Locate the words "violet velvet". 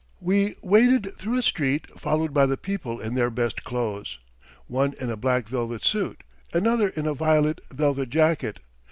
7.13-8.09